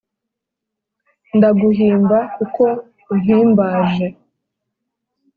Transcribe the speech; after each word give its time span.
Ndaguhimba 1.37 2.17
kuko 2.35 2.63
umpimbaje 3.11 4.07